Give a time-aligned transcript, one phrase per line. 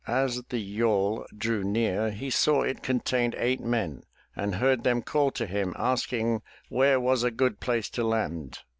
[0.07, 4.01] As the yawl drew near, he saw it contained eight men
[4.35, 8.61] and heard them call to him asking where was a good place to land.